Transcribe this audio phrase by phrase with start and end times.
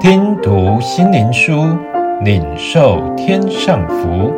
[0.00, 1.76] 听读心灵书，
[2.22, 4.32] 领受天上福。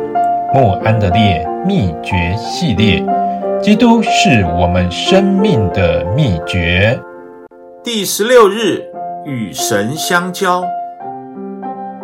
[0.55, 3.05] 莫安德烈秘诀系列，
[3.61, 6.99] 基督是我们生命的秘诀。
[7.83, 8.83] 第十六日，
[9.23, 10.63] 与神相交。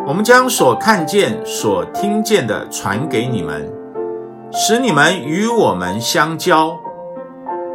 [0.06, 3.68] 我们将所看见、所听见的传给你们，
[4.52, 6.76] 使你们与我们相交。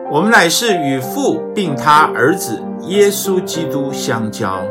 [0.09, 4.61] 我们乃是与父并他儿子耶稣基督相交。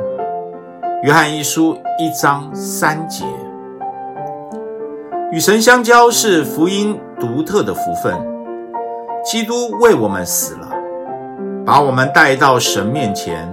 [1.03, 3.25] 约翰一书一章三节。
[5.33, 8.15] 与神相交是福音独特的福分。
[9.25, 10.71] 基督为我们死了，
[11.67, 13.53] 把我们带到神面前，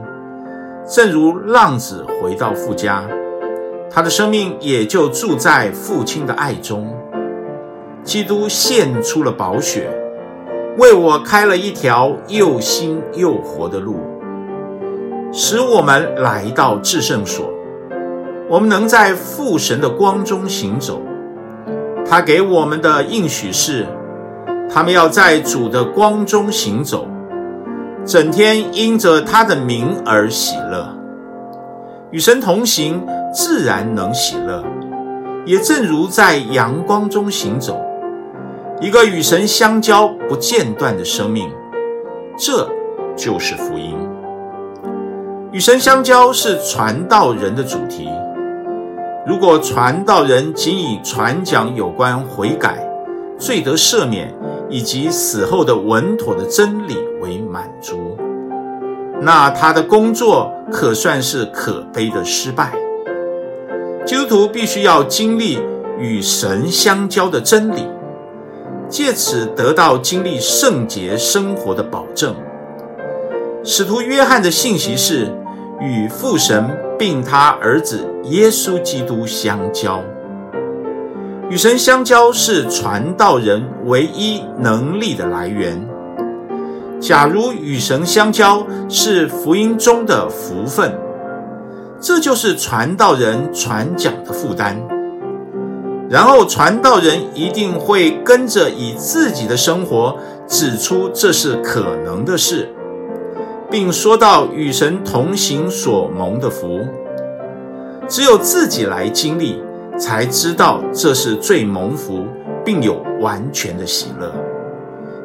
[0.86, 3.04] 正如浪子回到父家，
[3.90, 6.96] 他的生命也就住在父亲的爱中。
[8.04, 9.90] 基督献出了宝血，
[10.78, 14.02] 为我开了一条又新又活的路，
[15.32, 17.54] 使我们来到至圣所，
[18.50, 21.02] 我们能在父神的光中行走。
[22.06, 23.86] 他给我们的应许是，
[24.68, 27.08] 他们要在主的光中行走，
[28.04, 30.96] 整天因着他的名而喜乐。
[32.10, 34.64] 与神同行，自然能喜乐，
[35.46, 37.80] 也正如在阳光中行走，
[38.82, 41.48] 一个与神相交不间断的生命，
[42.36, 42.68] 这
[43.16, 43.96] 就是福音。
[45.52, 48.08] 与神相交是传道人的主题。
[49.26, 52.78] 如果传道人仅以传讲有关悔改、
[53.40, 54.32] 罪得赦免
[54.70, 58.16] 以及死后的稳妥的真理为满足，
[59.20, 62.72] 那他的工作可算是可悲的失败。
[64.06, 65.60] 基督徒必须要经历
[65.98, 67.88] 与神相交的真理，
[68.88, 72.36] 借此得到经历圣洁生活的保证。
[73.62, 75.28] 使徒约翰的信息是
[75.82, 76.70] 与父神。
[77.00, 80.04] 并他儿子耶稣基督相交，
[81.50, 85.82] 与神相交是传道人唯一能力的来源。
[87.00, 90.94] 假如与神相交是福音中的福分，
[92.02, 94.78] 这就是传道人传讲的负担。
[96.10, 100.18] 然后传道人一定会跟着以自己的生活
[100.50, 102.68] 指出这是可能的事。
[103.72, 106.80] 并说到与神同行所蒙的福，
[108.08, 109.62] 只有自己来经历，
[109.96, 112.26] 才知道这是最蒙福，
[112.66, 114.34] 并有完全的喜乐。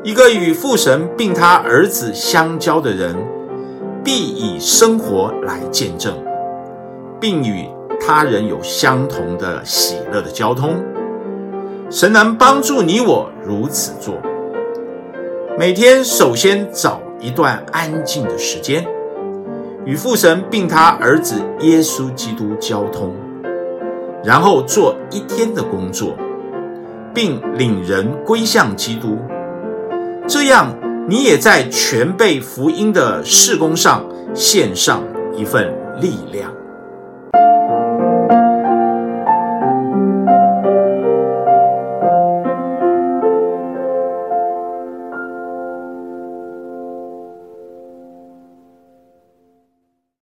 [0.03, 3.17] 一个与父神并他儿子相交的人，
[4.05, 6.15] 必以生活来见证，
[7.19, 7.67] 并与
[7.99, 10.75] 他人有相同的喜乐的交通。
[11.89, 14.17] 神能帮助你我如此做。
[15.59, 17.01] 每天首先找。
[17.21, 18.87] 一段安静的时间，
[19.85, 23.15] 与父神并他儿子耶稣基督交通，
[24.23, 26.17] 然后做一天的工作，
[27.15, 29.19] 并领人归向基督。
[30.27, 30.75] 这样，
[31.09, 34.05] 你也在全备福音的事工上
[34.35, 35.03] 献上
[35.37, 35.71] 一份
[36.01, 36.51] 力量。